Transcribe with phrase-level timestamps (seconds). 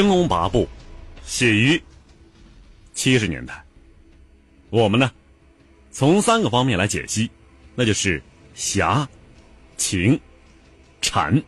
[0.00, 0.62] 天龙八部》
[1.26, 1.78] 写于
[2.94, 3.62] 七十年代。
[4.70, 5.12] 我们呢，
[5.90, 7.30] 从三个方面来解析，
[7.74, 8.22] 那就是
[8.54, 9.06] 侠、
[9.76, 10.18] 情、
[11.02, 11.42] 禅。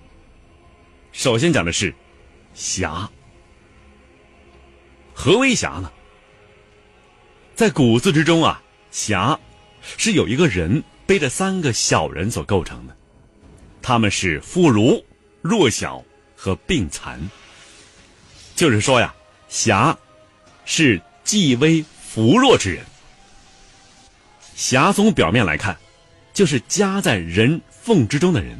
[1.12, 1.94] 首先讲的是
[2.52, 3.10] 侠。
[5.14, 5.90] 何为侠呢？
[7.54, 9.40] 在古字之中啊，侠
[9.80, 12.94] 是有一个人背着三个小人所构成的，
[13.80, 15.02] 他们是妇孺、
[15.40, 16.04] 弱小
[16.36, 17.18] 和病残。
[18.62, 19.12] 就是说呀，
[19.48, 19.98] 侠
[20.64, 22.84] 是既危扶弱之人。
[24.54, 25.76] 侠从表面来看，
[26.32, 28.56] 就是夹在人缝之中的人。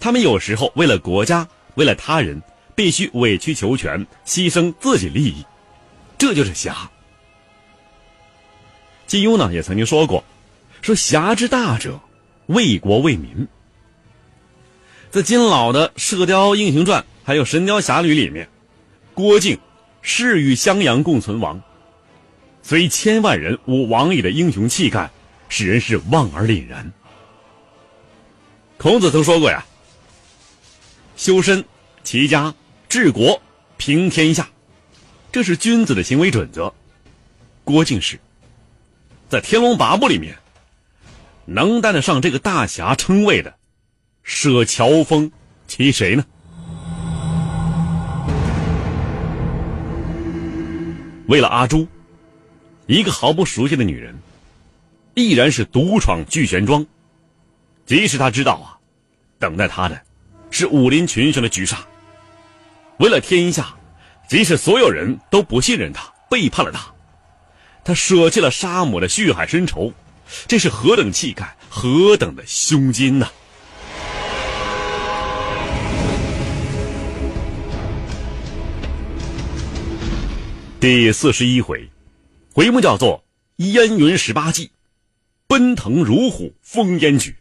[0.00, 2.40] 他们有时候为了国家，为了他人，
[2.74, 5.44] 必须委曲求全，牺牲自己利益，
[6.16, 6.90] 这就是侠。
[9.06, 10.24] 金庸呢也曾经说过
[10.80, 12.00] ：“说侠之大者，
[12.46, 13.46] 为国为民。”
[15.12, 18.48] 在金老的《射雕英雄传》还有《神雕侠侣》里面，
[19.16, 19.58] 郭靖
[20.02, 21.62] 誓与襄阳共存亡。
[22.62, 25.10] 虽千万人吾往矣的英雄气概，
[25.48, 26.92] 使人是望而凛然。
[28.76, 29.64] 孔子曾说过呀
[31.16, 31.64] ：“修身、
[32.04, 32.54] 齐家、
[32.90, 33.40] 治国、
[33.78, 34.46] 平天下，
[35.32, 36.74] 这是君子的行为准则。”
[37.64, 38.20] 郭靖是，
[39.30, 40.36] 在《天龙八部》里面，
[41.46, 43.54] 能担得上这个大侠称谓的，
[44.22, 45.32] 舍乔峰，
[45.66, 46.26] 其谁呢？
[51.26, 51.86] 为了阿朱。
[52.86, 54.16] 一个毫不熟悉的女人，
[55.14, 56.86] 毅然是独闯聚玄庄，
[57.84, 58.78] 即使他知道啊，
[59.40, 60.00] 等待他的，
[60.52, 61.84] 是武林群雄的狙杀。
[62.98, 63.74] 为了天下，
[64.28, 66.94] 即使所有人都不信任他，背叛了他，
[67.84, 69.92] 他舍弃了杀母的血海深仇，
[70.46, 73.28] 这是何等气概，何等的胸襟呐！
[80.78, 81.88] 第四十一回。
[82.52, 83.24] 回目叫做
[83.64, 84.66] 《烟云十八计》，
[85.46, 87.34] 奔腾如虎，风烟举。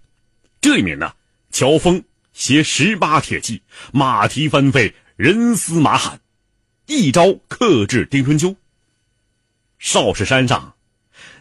[0.61, 1.13] 这里面呢，
[1.51, 2.01] 乔峰
[2.31, 6.21] 携十八铁骑，马蹄翻飞，人嘶马喊，
[6.87, 8.55] 一招克制丁春秋。
[9.79, 10.75] 少室山上，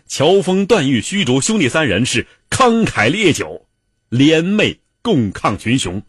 [0.08, 3.66] 乔峰、段誉、虚竹兄弟三人是慷慨烈酒，
[4.08, 6.02] 联袂共抗群雄，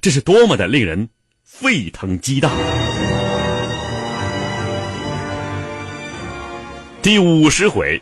[0.00, 1.08] 这是多么的令人
[1.42, 2.52] 沸腾激荡！
[7.02, 8.00] 第五十回，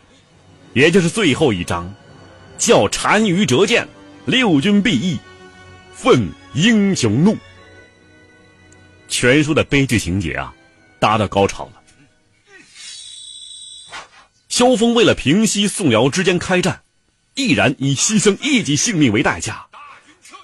[0.73, 1.91] 也就是最后一章，
[2.59, 3.87] 叫单于折剑，
[4.25, 5.17] 六军必役，
[5.91, 7.35] 奋英雄怒。
[9.07, 10.53] 全书的悲剧情节啊，
[10.99, 11.81] 达到高潮了。
[14.49, 16.83] 萧峰为了平息宋辽之间开战，
[17.33, 19.65] 毅然以牺牲一己性命为代价，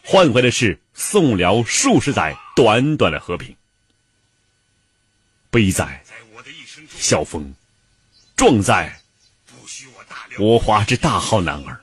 [0.03, 3.55] 换回的是宋辽数十载短短的和平。
[5.51, 6.03] 悲在，
[6.97, 7.53] 萧峰。
[8.37, 8.95] 壮哉，
[10.37, 11.81] 我华之大好男儿！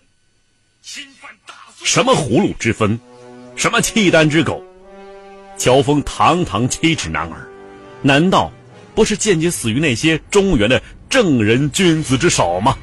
[1.82, 2.96] 什么葫芦之分，
[3.56, 4.62] 什么契丹之狗？
[5.58, 7.48] 乔峰堂堂七尺男儿，
[8.02, 8.52] 难道
[8.94, 12.78] 不是间接死于那些中原的正人君子之手吗？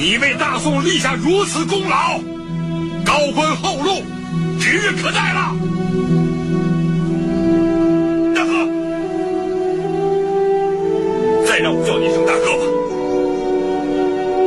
[0.00, 2.18] 你为大宋立下如此功劳，
[3.04, 4.02] 高官厚禄，
[4.58, 5.54] 指日可待了。
[8.34, 8.66] 大哥，
[11.46, 12.64] 再让我叫你一声大哥吧。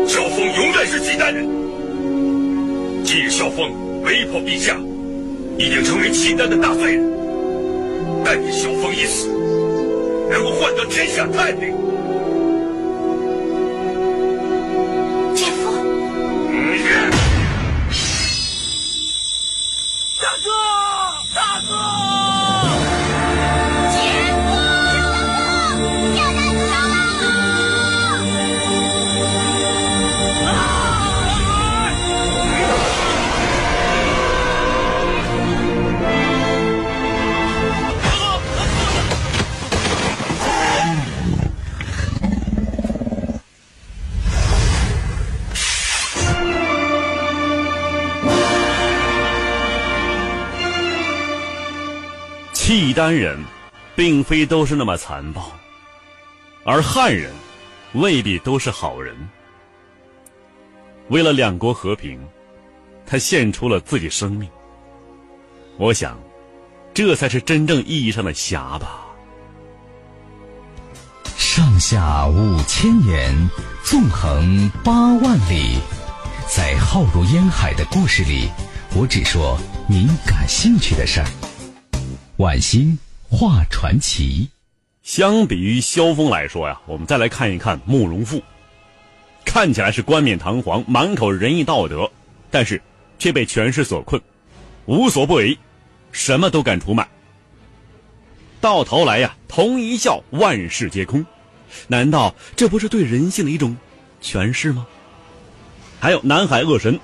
[0.08, 1.48] 萧峰永远是契丹人。
[3.04, 3.72] 今日萧峰
[4.02, 4.76] 围破陛下，
[5.60, 7.14] 已经成为契丹的大罪人。
[8.26, 9.28] 但愿萧峰一死，
[10.32, 11.83] 能够换得天下太平。
[52.94, 53.44] 契丹人
[53.96, 55.52] 并非都是那么残暴，
[56.64, 57.34] 而汉人
[57.94, 59.16] 未必都是好人。
[61.10, 62.24] 为了两国和平，
[63.04, 64.48] 他献出了自己生命。
[65.78, 66.20] 我想，
[66.94, 69.08] 这才是真正意义上的侠吧。
[71.36, 73.50] 上下五千年，
[73.84, 75.80] 纵横八万里，
[76.48, 78.52] 在浩如烟海的故事里，
[78.96, 79.58] 我只说
[79.90, 81.26] 您感兴趣的事儿。
[82.44, 83.00] 晚星
[83.30, 84.50] 画传奇。
[85.02, 88.44] 相比于萧峰来说呀，我们再来看一看慕容复。
[89.46, 92.12] 看起来是冠冕堂皇、满口仁义道德，
[92.52, 92.82] 但是
[93.18, 94.22] 却被权势所困，
[94.88, 95.58] 无所不为，
[96.12, 97.08] 什么都敢出卖。
[98.60, 101.26] 到头来呀，同一笑，万事皆空。
[101.88, 103.78] 难道这不是对人性的一种
[104.22, 104.86] 诠释吗？
[105.98, 107.00] 还有南海恶神，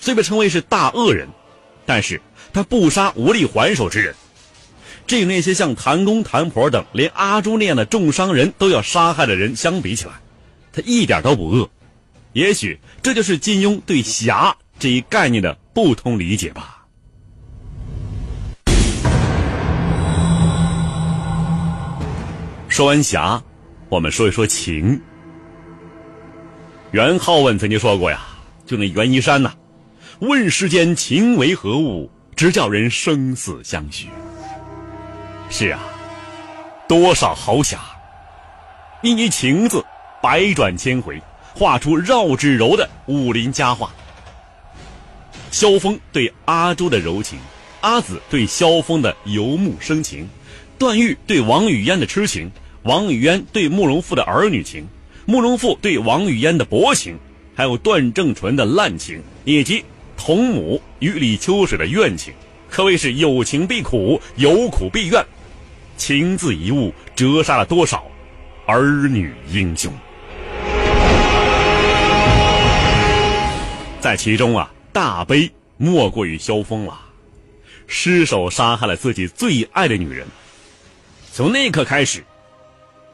[0.00, 1.28] 虽被称为是大恶人，
[1.86, 2.20] 但是
[2.52, 4.12] 他不杀无力还手之人。
[5.06, 10.12] 这与那些像谭公、谭婆等连阿朱那样的重伤人都要杀害的人相比起来，
[10.72, 11.70] 他一点都不恶。
[12.32, 16.84] 也许这就是金庸对侠这一概念的不同理解吧。
[22.68, 23.42] 说完侠。
[23.88, 25.00] 我们说一说情。
[26.90, 28.20] 元好问曾经说过呀，
[28.66, 29.52] 就那袁一山呐，
[30.18, 34.08] 问世间情为何物，直叫人生死相许。
[35.48, 35.80] 是啊，
[36.88, 37.80] 多少豪侠，
[39.02, 39.82] 一一情字，
[40.22, 41.20] 百转千回，
[41.54, 43.90] 画出绕指柔的武林佳话。
[45.50, 47.38] 萧峰对阿朱的柔情，
[47.80, 50.28] 阿紫对萧峰的游牧生情，
[50.78, 52.50] 段誉对王语嫣的痴情。
[52.82, 54.86] 王语嫣对慕容复的儿女情，
[55.24, 57.18] 慕容复对王语嫣的薄情，
[57.54, 59.84] 还有段正淳的滥情，以及
[60.16, 62.32] 童母与李秋水的怨情，
[62.70, 65.24] 可谓是有情必苦，有苦必怨。
[65.96, 68.04] 情字一物，折杀了多少
[68.66, 69.92] 儿女英雄？
[74.00, 77.00] 在其中啊，大悲莫过于萧峰了，
[77.86, 80.26] 失手杀害了自己最爱的女人。
[81.32, 82.24] 从那刻开始。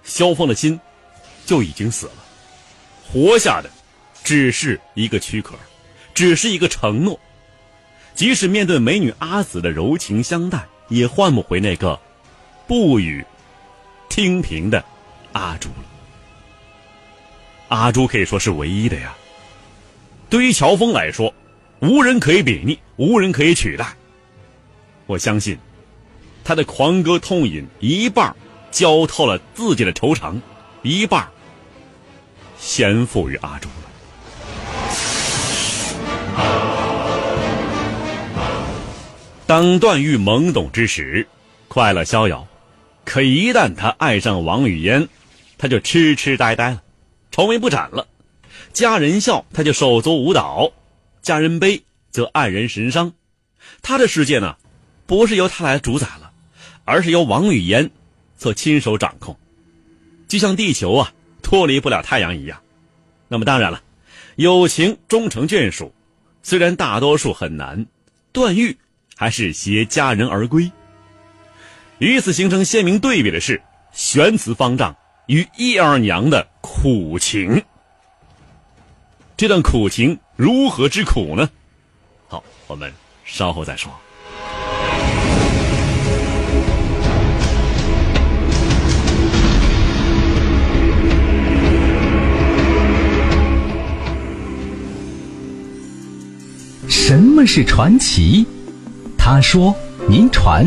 [0.05, 0.81] 萧峰的心
[1.47, 2.13] 就已经死了，
[3.09, 3.71] 活下的
[4.25, 5.55] 只是一个躯壳，
[6.13, 7.19] 只是一个承诺。
[8.13, 12.01] 即使面对美女阿紫的柔情相待，也换不回那个
[12.67, 13.25] 不语
[14.09, 14.85] 听凭的
[15.33, 15.85] 阿朱了。
[17.69, 19.15] 阿朱可以说是唯一的呀。
[20.29, 21.33] 对于乔峰来说，
[21.81, 23.87] 无人可以比拟，无人可以取代。
[25.07, 25.59] 我相信，
[26.45, 28.35] 他的狂歌痛饮一半
[28.71, 30.41] 浇透了自己的愁肠，
[30.83, 31.29] 一半
[32.59, 33.75] 先付于阿朱了。
[39.47, 41.27] 当段誉懵懂之时，
[41.69, 42.47] 快乐逍遥；
[43.05, 45.09] 可一旦他爱上王语嫣，
[45.59, 46.83] 他就痴痴呆呆了，
[47.31, 48.07] 愁眉不展了。
[48.73, 50.73] 家人笑，他就手足舞蹈；
[51.21, 53.13] 家人悲，则黯然神伤。
[53.83, 54.57] 他的世界呢，
[55.07, 56.31] 不是由他来主宰了，
[56.85, 57.91] 而是由王语嫣。
[58.35, 59.39] 所亲手掌控，
[60.27, 62.61] 就像地球啊脱离不了太阳一样。
[63.29, 63.81] 那么当然了，
[64.35, 65.95] 友情终成眷属，
[66.43, 67.87] 虽然大多数很难，
[68.33, 68.77] 段誉
[69.15, 70.69] 还是携佳人而归。
[72.03, 77.63] 与此形成鲜明对比的是玄慈方丈与叶二娘的苦情。
[79.37, 81.49] 这段苦情如何之苦呢？
[82.27, 82.93] 好，我们
[83.25, 83.93] 稍后再说。
[96.89, 98.45] 什么是传奇？
[99.17, 99.73] 他说
[100.11, 100.67] ：“您传，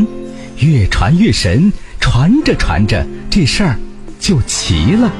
[0.60, 3.78] 越传越神，传着传着，这事儿
[4.20, 5.12] 就齐了。”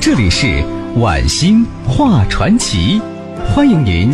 [0.00, 0.64] 这里是
[0.96, 3.00] 晚星画传奇，
[3.46, 4.12] 欢迎您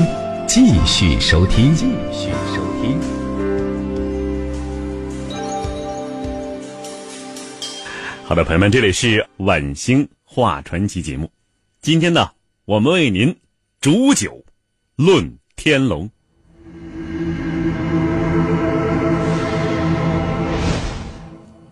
[0.48, 1.74] 继续收听。
[1.74, 2.98] 继续收听。
[8.24, 11.30] 好的，朋友们，这里是晚星画传奇节目。
[11.80, 12.30] 今天呢，
[12.64, 13.36] 我们为您
[13.80, 14.42] 煮酒。
[14.96, 16.10] 论天龙，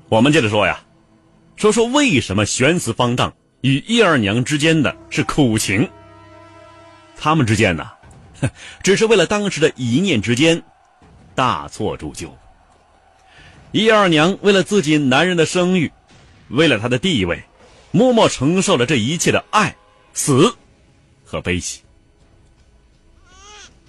[0.08, 0.80] 我们接着说呀，
[1.56, 5.88] 说说为什么玄慈方丈与叶二娘之间的是苦情？
[7.16, 7.90] 他们之间呢，
[8.82, 10.62] 只是为了当时的一念之间，
[11.34, 12.36] 大错铸就。
[13.72, 15.90] 叶二娘为了自己男人的声誉，
[16.48, 17.42] 为了他的地位，
[17.90, 19.74] 默默承受了这一切的爱、
[20.12, 20.54] 死
[21.24, 21.80] 和悲喜。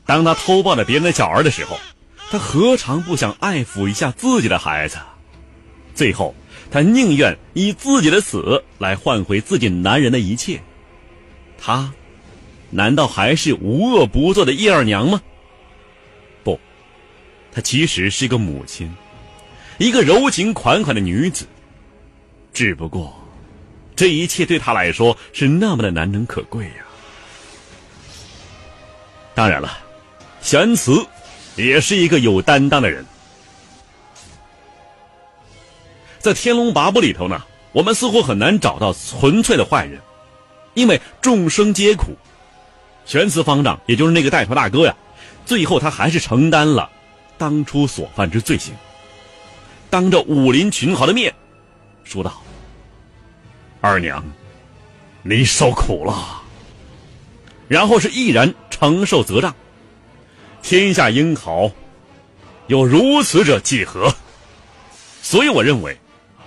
[0.05, 1.77] 当他偷抱着别人的小儿的时候，
[2.31, 4.97] 他他何尝不想爱抚一下自己的孩子？
[5.95, 6.35] 最后，
[6.69, 10.61] 他宁愿以自己的死来换回自己男人的一切。
[11.57, 11.91] 他，
[12.69, 15.21] 难道还是无恶不作的叶二娘吗？
[16.43, 16.59] 不，
[17.51, 18.93] 她其实是一个母亲，
[19.77, 21.47] 一个柔情款款的女子。
[22.53, 23.15] 只不过，
[23.95, 26.85] 这一切对她来说是那么的难能可贵呀。
[29.33, 29.79] 当然了，
[30.41, 31.05] 玄慈
[31.55, 33.05] 也是一个有担当的人。
[36.25, 37.39] 在《天龙八部》里头呢，
[37.71, 40.01] 我们似乎很难找到纯粹的坏人，
[40.73, 42.17] 因为众生皆苦。
[43.05, 44.95] 玄慈方丈，也就是那个带头大哥呀，
[45.45, 46.89] 最后他还是承担了
[47.37, 48.73] 当初所犯之罪行，
[49.91, 51.31] 当着武林群豪的面，
[52.03, 52.41] 说道
[53.79, 54.25] ：“二娘，
[55.21, 56.41] 你受苦了。”
[57.69, 59.53] 然后是毅然承受责杖。
[60.63, 61.69] 天下英豪，
[62.65, 64.11] 有如此者几何？
[65.21, 65.95] 所以我认为。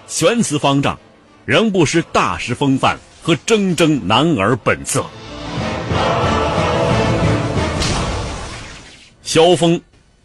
[0.09, 0.99] 玄慈方丈，
[1.45, 5.05] 仍不失大师风范和铮铮男儿本色。
[9.23, 9.79] 萧峰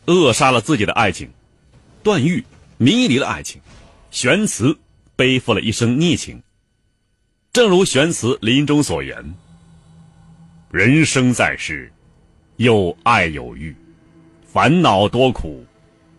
[0.06, 1.30] 扼杀了自己的爱情，
[2.02, 2.42] 段誉
[2.78, 3.60] 迷离了爱情，
[4.10, 4.80] 玄慈
[5.18, 6.42] 背负了一生逆情。
[7.52, 9.36] 正如玄慈临终所言
[10.72, 11.92] ：“人生在世，
[12.56, 13.76] 有爱有欲，
[14.48, 15.66] 烦恼多苦，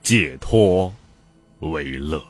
[0.03, 0.95] 解脱
[1.61, 2.23] 为乐。”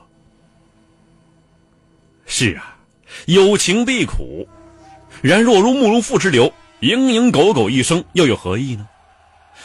[2.37, 2.75] 是啊，
[3.27, 4.49] 有情必苦，
[5.23, 8.89] 然若如慕容复之流，蝇营狗苟一生，又有何意呢？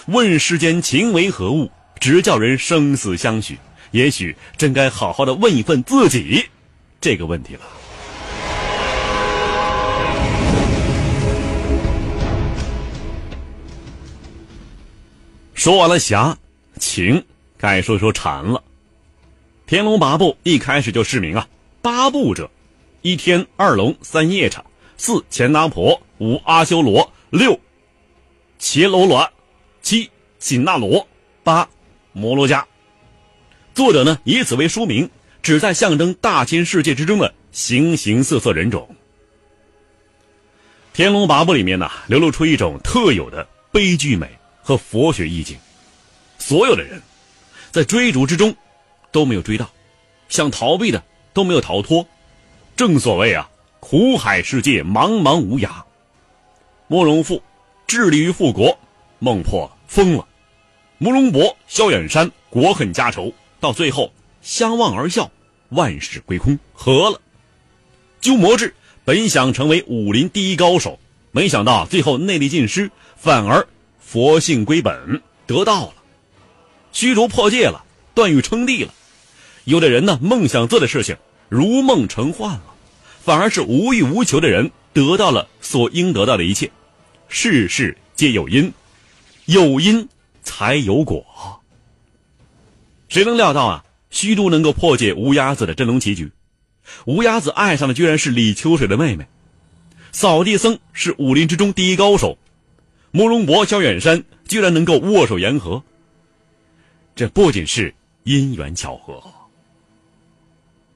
[0.06, 3.58] 问世间情为何物，直叫人生死相许。
[3.90, 6.46] 也许真该好好的问一问自己
[7.02, 7.62] 这个问题了。
[15.56, 16.38] 说完了侠
[16.78, 17.26] 情，
[17.58, 18.60] 该说说禅了。
[19.66, 21.48] 《天龙八部》一开始就示明啊。
[21.82, 22.52] 八部者：
[23.02, 24.64] 一天二龙三夜叉
[24.98, 27.58] 四钱达婆五阿修罗六
[28.58, 29.32] 伽罗罗
[29.82, 31.08] 七紧那罗
[31.44, 31.70] 八
[32.12, 32.68] 摩罗伽。
[33.74, 35.10] 作者呢以此为书名，
[35.42, 38.88] 旨在象征大千世界之中的形形色色人种。
[40.96, 44.30] 《天龙八部》里面呢流露出一种特有的悲剧美
[44.62, 45.58] 和佛学意境，
[46.38, 47.02] 所有的人
[47.72, 48.54] 在追逐之中
[49.12, 49.70] 都没有追到，
[50.28, 51.02] 想逃避的。
[51.32, 52.06] 都没有逃脱，
[52.80, 53.50] 正所谓啊，
[53.82, 55.70] 苦海世界茫茫无涯。
[56.88, 57.44] 慕容复
[57.86, 58.80] 致力于复国，
[59.20, 60.26] 孟破疯了；
[60.98, 65.30] 慕容博、萧远山国恨家仇，到最后相望而笑，
[65.72, 67.20] 万事归空，和了。
[68.22, 70.98] 鸠摩智本想成为武林第一高手，
[71.32, 73.68] 没想到最后内力尽失，反而
[74.00, 75.94] 佛性归本，得道了。
[76.94, 77.84] 虚竹破戒了，
[78.14, 78.94] 段誉称帝了。
[79.66, 81.18] 有的人呢，梦想做的事情
[81.50, 82.69] 如梦成幻了，
[83.30, 86.72] 反而是无欲无求的人得到了所应得到的一切。
[87.28, 88.74] 事事皆有因，
[89.46, 90.10] 有因
[90.42, 91.62] 才有果。
[93.08, 93.86] 谁能料到啊？
[94.10, 96.32] 虚竹能够破解乌鸦子的镇龙棋局，
[97.06, 99.28] 乌鸦子爱上的居然是李秋水的妹妹。
[100.12, 102.36] 扫地僧是武林之中第一高手，
[103.12, 105.84] 慕容博、萧远山居然能够握手言和。
[107.16, 107.94] 这不仅是
[108.24, 109.22] 因缘巧合。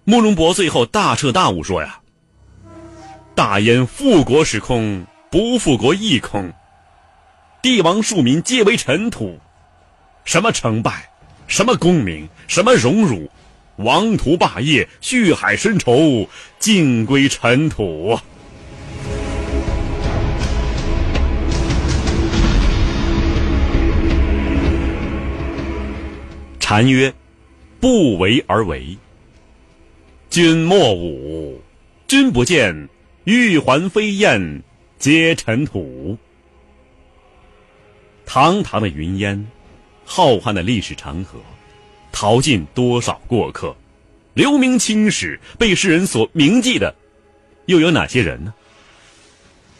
[0.03, 1.99] 慕容博最后大彻大悟说：“呀，
[3.35, 6.53] 大焉复国时空，不复国亦空。
[7.63, 9.39] 帝王庶民皆为尘土，
[10.23, 11.09] 什么成败，
[11.47, 13.31] 什么功名，什么荣辱，
[13.77, 18.19] 王图霸业，血海深仇，尽归尘土。”
[26.59, 27.11] 禅曰
[27.81, 28.95] ：“不为而为。”
[30.29, 31.59] 君莫舞，
[32.07, 32.89] 君不见，
[33.25, 34.61] 玉环飞燕，
[34.99, 36.17] 皆尘土。
[38.25, 39.47] 堂堂的云烟，
[40.03, 41.39] 浩瀚的历史长河，
[42.11, 43.73] 淘尽多少过客？
[44.33, 46.93] 留名青史，被世人所铭记的，
[47.67, 48.53] 又有哪些人呢？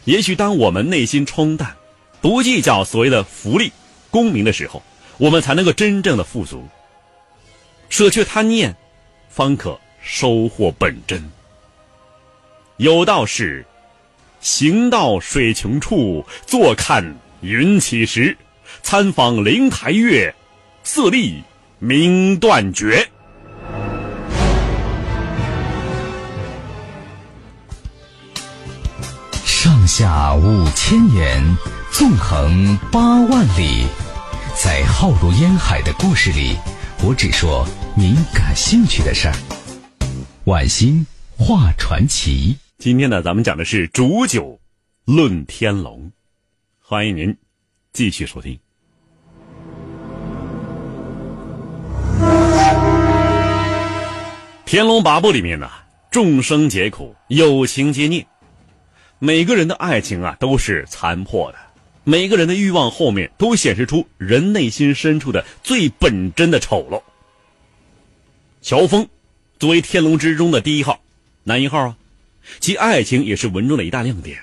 [0.06, 1.76] 也许当我们内心冲淡，
[2.22, 3.70] 不计较所谓的福利、
[4.10, 4.82] 功名的时候，
[5.18, 6.66] 我们才能够真正的富足。
[7.90, 8.74] 舍却贪念，
[9.28, 9.78] 方可。
[10.06, 11.32] 收获本真。
[12.78, 13.64] 有道是
[14.42, 18.36] ：“行到水穷处，坐看云起时；
[18.82, 20.34] 参访灵台月，
[20.82, 21.40] 色立
[21.78, 23.08] 明断绝。”
[29.46, 31.56] 上下五千年，
[31.92, 33.86] 纵横八万里。
[34.56, 36.56] 在浩如烟海的故事里，
[37.04, 37.64] 我只说
[37.96, 39.34] 您感兴趣的事儿。
[40.44, 44.60] 晚星画传奇，今天呢，咱们讲的是煮酒
[45.04, 46.10] 论天龙，
[46.80, 47.34] 欢迎您
[47.92, 48.58] 继续收听。
[54.66, 55.70] 《天龙八部》里面呢，
[56.10, 58.26] 众生皆苦，有情皆孽。
[59.18, 61.58] 每个人的爱情啊，都是残破的；
[62.02, 67.00] 每个人的欲望后面，都显示出人内心深处的最本真的丑陋。
[68.60, 69.08] 乔峰
[69.58, 71.00] 作为天龙之中的第一号，
[71.44, 71.96] 男一号啊，
[72.60, 74.38] 其爱情也是文中的一大亮点。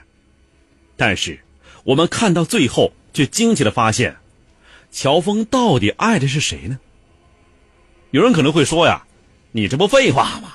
[0.96, 1.40] 但是，
[1.84, 4.16] 我们看到最后，却惊奇的发现，
[4.92, 6.80] 乔峰到底爱的是谁呢？
[8.12, 9.06] 有人可能会说呀。
[9.54, 10.54] 你这不废话吗？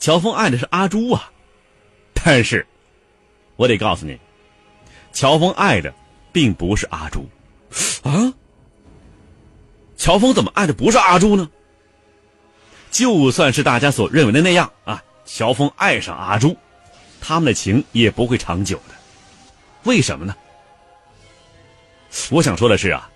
[0.00, 1.30] 乔峰爱的是阿朱啊，
[2.12, 2.66] 但是，
[3.54, 4.18] 我得告诉你，
[5.12, 5.94] 乔峰爱的
[6.32, 7.28] 并不是阿朱，
[8.02, 8.34] 啊？
[9.96, 11.48] 乔峰怎么爱的不是阿朱呢？
[12.90, 16.56] 就算是大家所认为的那样啊，乔峰爱上阿朱，
[17.26, 18.94] 他们的情也不会长久的。
[19.84, 20.36] 为什么呢？
[22.30, 23.10] 我想说的是啊，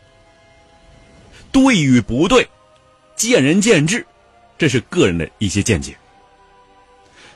[1.53, 2.49] 对与不对，
[3.17, 4.07] 见仁见智。
[4.57, 5.95] 这是个人的一些见解。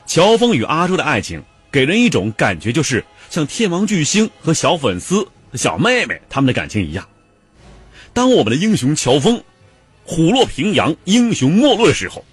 [0.07, 7.07] 乔峰与阿朱的爱情给人一种感觉，就是像天王巨星和小粉丝、小妹妹他们的感情一样。
[8.13, 9.43] 当我们的英雄乔峰
[10.03, 12.25] 虎落平阳、英雄没落的时候，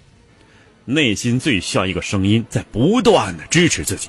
[0.86, 4.08] 内心最需要一个声音在不断的支持自己，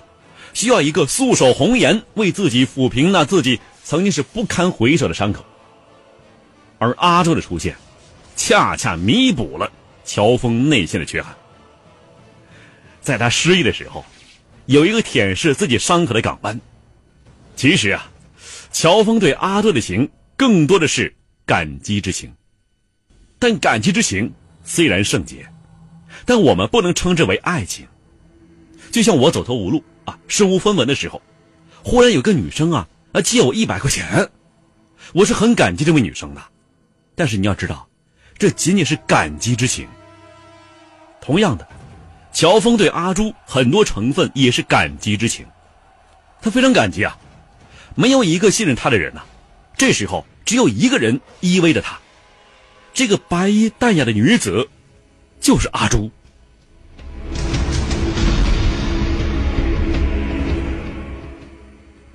[0.54, 5.46] 需要一个素手红颜为自己抚平那自己曾经是不堪回首的伤口。
[6.78, 7.76] 而阿周的出现，
[8.36, 9.72] 恰恰弥补了。
[10.04, 11.34] 乔峰内心的缺憾，
[13.02, 14.04] 在他失意的时候，
[14.66, 16.60] 有一个舔舐自己伤口的港湾。
[17.56, 18.12] 其实啊，
[18.74, 22.34] 乔峰对阿周的情更多的是感激之情。
[23.38, 24.34] 但感激之情
[24.66, 25.46] 虽然圣洁，
[26.26, 27.88] 但我们不能称之为爱情。
[28.92, 31.22] 就像我走投无路啊，身无分文的时候，
[31.84, 34.30] 忽然有个女生啊啊借我一百块钱，
[35.14, 36.42] 我是很感激这位女生的。
[37.16, 37.88] 但是你要知道。
[38.38, 39.88] 这仅仅是感激之情。
[41.22, 41.68] 同样的，
[42.34, 45.46] 乔峰对阿朱很多成分也是感激之情，
[46.42, 47.16] 他非常感激啊，
[47.94, 49.22] 没有一个信任他的人呐。
[49.78, 52.00] 这时候只有一个人依偎着他，
[52.96, 54.68] 这个白衣淡雅的女子，
[55.40, 56.10] 就是阿朱。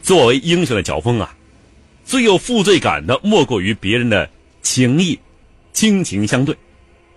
[0.06, 1.34] 作为英雄的乔峰啊，
[2.04, 4.30] 最有负罪感的莫过于别人的
[4.62, 5.18] 情谊。
[5.72, 6.56] 倾情相对，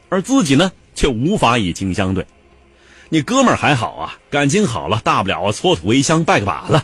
[0.10, 2.25] 而自己呢却无法以情相对。
[3.10, 6.82] 你哥们儿还好啊，感情好了，大不了啊搓土为香拜个把子。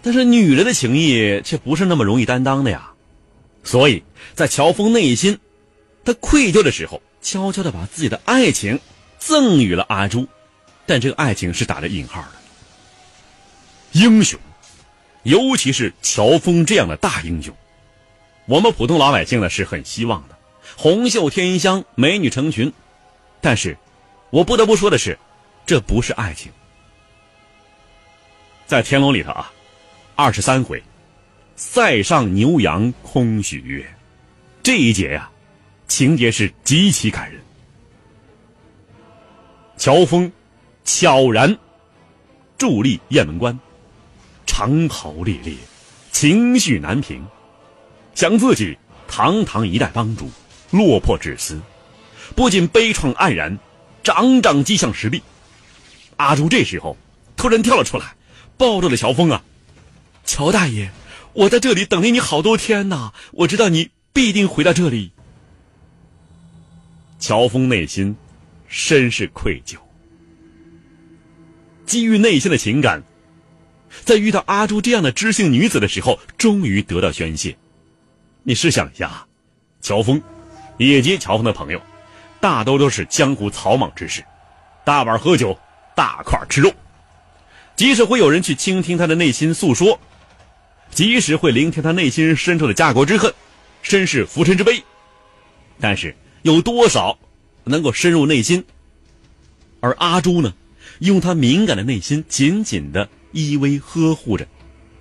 [0.00, 2.92] 但是女人的情谊却不是那么容易担当的呀。
[3.62, 5.38] 所以在乔峰内心，
[6.06, 8.80] 他愧疚的时候，悄悄的把自己的爱情
[9.18, 10.26] 赠予了阿朱，
[10.86, 12.28] 但这个爱情是打着引号的。
[13.92, 14.40] 英雄，
[15.22, 17.54] 尤其是乔峰这样的大英雄，
[18.46, 20.36] 我们普通老百姓呢是很希望的。
[20.76, 22.72] 红袖添香，美女成群，
[23.40, 23.76] 但是，
[24.30, 25.18] 我不得不说的是，
[25.64, 26.50] 这不是爱情。
[28.66, 29.52] 在天龙里头啊，
[30.16, 30.82] 二十三回，
[31.56, 33.84] 塞上牛羊空许约，
[34.62, 35.30] 这一节呀，
[35.86, 37.40] 情节是极其感人。
[39.76, 40.30] 乔峰
[40.84, 41.56] 悄然
[42.58, 43.58] 伫立雁门关，
[44.46, 45.54] 长袍猎猎，
[46.10, 47.24] 情绪难平，
[48.14, 48.76] 想自己
[49.08, 50.30] 堂堂一代帮主。
[50.70, 51.60] 落魄至死，
[52.34, 53.58] 不仅悲怆黯然，
[54.02, 55.22] 掌掌击向石壁。
[56.16, 56.96] 阿朱这时候
[57.36, 58.16] 突然跳了出来，
[58.56, 59.44] 抱住了乔峰啊！
[60.24, 60.90] 乔大爷，
[61.34, 65.12] 我在这里等了你好多天呐，我知道你必定回到这里。
[67.18, 68.16] 乔峰内心
[68.66, 69.76] 深是愧疚，
[71.84, 73.02] 基于内心的情感，
[74.04, 77.56] 在遇到阿朱这样的知性女子的时候，终于得到宣泄。
[78.42, 79.26] 你试想一下，
[79.80, 80.20] 乔峰。
[80.78, 81.80] 野鸡乔峰的朋友，
[82.40, 84.24] 大都都是江湖草莽之士，
[84.84, 85.56] 大碗喝酒，
[85.94, 86.72] 大块吃肉。
[87.76, 90.00] 即使会有人去倾听他的内心诉说，
[90.90, 93.32] 即使会聆听他内心深处的家国之恨、
[93.82, 94.82] 身世浮沉之悲，
[95.78, 97.18] 但是有多少
[97.64, 98.64] 能够深入内心？
[99.80, 100.52] 而阿朱呢，
[100.98, 104.46] 用他敏感的内心紧紧的依偎呵护着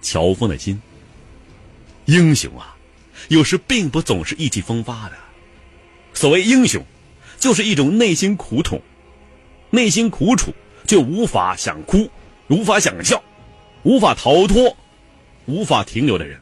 [0.01, 0.81] 乔峰的心。
[2.05, 2.75] 英雄啊，
[3.29, 5.15] 有时并不总是意气风发的。
[6.13, 6.83] 所谓英雄，
[7.37, 8.81] 就是一种内心苦痛、
[9.69, 10.53] 内心苦楚
[10.87, 12.09] 却无法想哭、
[12.47, 13.23] 无法想笑、
[13.83, 14.75] 无法逃脱、
[15.45, 16.39] 无法停留的人。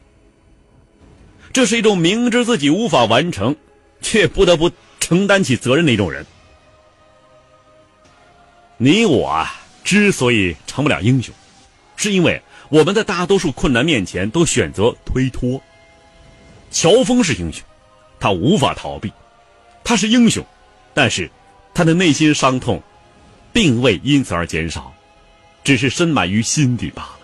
[1.52, 3.56] 这是一种明知自己无法完成，
[4.00, 6.24] 却不得不承担起责任的一种人。
[8.76, 11.34] 你我啊，之所以成不了英雄，
[12.00, 15.60] 是因为我们在大多数困难面前都选择推脱。
[16.70, 17.62] 乔峰是英雄，
[18.18, 19.12] 他无法逃避，
[19.84, 20.42] 他是英雄，
[20.94, 21.30] 但是
[21.74, 22.82] 他的内心伤痛，
[23.52, 24.90] 并未因此而减少，
[25.62, 27.18] 只是深埋于心底罢了。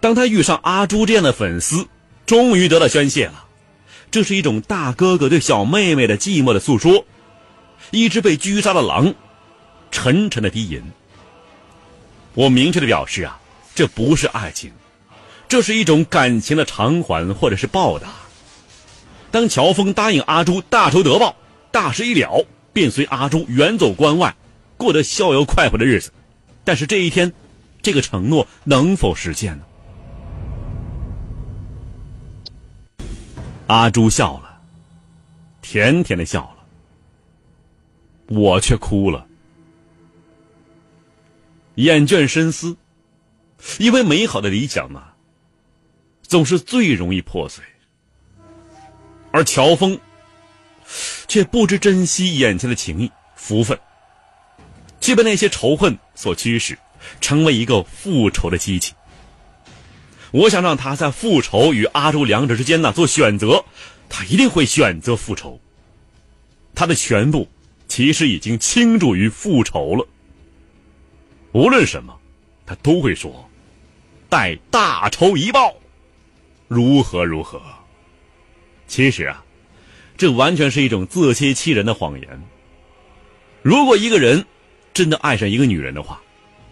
[0.00, 1.86] 当他遇上阿朱这样的粉丝，
[2.26, 3.44] 终于得到宣泄了。
[4.10, 7.06] 这是一种大哥哥对小妹妹的寂寞的诉说，
[7.92, 9.14] 一只被狙杀的狼，
[9.92, 10.82] 沉沉的低吟。
[12.34, 13.40] 我明确的表示啊，
[13.74, 14.72] 这不是爱情，
[15.48, 18.08] 这是一种感情的偿还或者是报答。
[19.30, 21.36] 当乔峰答应阿朱大仇得报，
[21.70, 24.34] 大事已了，便随阿朱远走关外，
[24.76, 26.12] 过得逍遥快活的日子。
[26.64, 27.32] 但是这一天，
[27.82, 29.64] 这个承诺能否实现呢？
[33.66, 34.60] 阿朱笑了，
[35.62, 36.56] 甜甜的笑了，
[38.28, 39.26] 我却哭了，
[41.76, 42.76] 厌倦深思，
[43.78, 45.12] 因为美好的理想嘛，
[46.22, 47.64] 总是最容易破碎，
[49.30, 49.98] 而乔峰
[51.26, 53.78] 却不知珍惜眼前的情谊、福分，
[55.00, 56.78] 却被那些仇恨所驱使，
[57.20, 58.92] 成为一个复仇的机器。
[60.30, 63.64] 我想让他在复仇与阿朱两者之间呢做选择，
[64.10, 65.58] 他一定会选择复仇。
[66.74, 67.48] 他的全部
[67.88, 70.06] 其实已经倾注于复仇了。
[71.52, 72.18] 无论什么，
[72.66, 73.48] 他都会说
[74.28, 75.74] ：“待大仇一报，
[76.66, 77.60] 如何如何。”
[78.88, 79.44] 其实啊，
[80.16, 82.42] 这完全是一种自欺欺人的谎言。
[83.62, 84.44] 如果一个人
[84.94, 86.20] 真的爱上一个女人的话，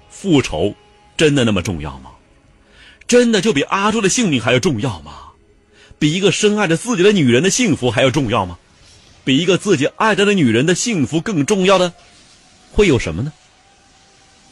[0.08, 0.74] 复仇
[1.16, 2.10] 真的那么重要吗？
[3.06, 5.32] 真的就比阿朱的性命还要重要吗？
[5.98, 8.58] 比一个深爱着自己的女人的幸福还要重要吗？
[9.24, 11.92] 比一个自己爱着的女人的幸福更重要的，
[12.72, 13.32] 会有什么呢？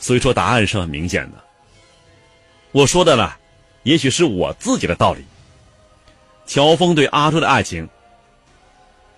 [0.01, 1.39] 所以说，答案是很明显的。
[2.73, 3.33] 我说的呢，
[3.83, 5.25] 也许是我自己的道理。
[6.47, 7.87] 乔峰对阿朱的爱情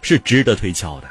[0.02, 1.08] 是值得推敲的。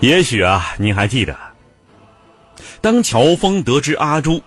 [0.00, 1.34] 也许啊，你还记得，
[2.82, 4.42] 当乔峰得知阿朱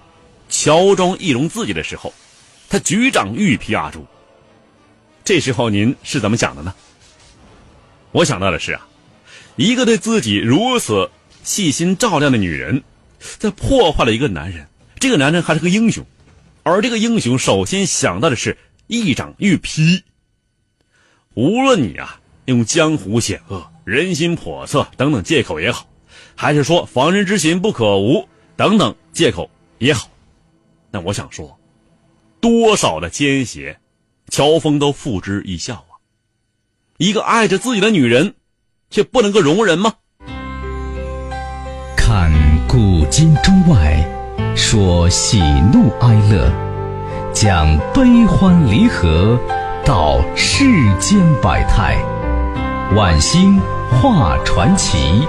[0.50, 2.14] 乔装易容自己的时候，
[2.70, 4.06] 他举掌欲劈阿朱。
[5.24, 6.74] 这时候您是怎么想的呢？
[8.12, 8.88] 我想到的是啊，
[9.56, 11.10] 一个对自己如此
[11.44, 12.84] 细心照料的女人，
[13.20, 14.68] 在破坏了一个男人，
[15.00, 16.06] 这个男人还是个英雄，
[16.64, 18.58] 而这个英雄首先想到的是
[18.88, 20.04] 一掌欲劈。
[21.34, 23.70] 无论你啊，用江湖险恶。
[23.84, 25.88] 人心叵测等等借口也好，
[26.36, 30.10] 还是说防人之心不可无等等借口也好，
[30.92, 31.60] 那我想说，
[32.40, 33.78] 多少的奸邪，
[34.30, 36.00] 乔峰都付之一笑啊！
[36.98, 38.36] 一个爱着自己的女人，
[38.90, 39.94] 却不能够容忍吗？
[41.96, 42.32] 看
[42.68, 44.04] 古今中外，
[44.56, 45.40] 说喜
[45.74, 46.52] 怒哀乐，
[47.34, 49.40] 讲悲欢离合，
[49.86, 50.64] 道世
[51.00, 51.98] 间百态，
[52.96, 53.60] 晚星。
[53.90, 55.26] 画传奇。